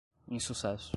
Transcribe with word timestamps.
insucesso 0.27 0.89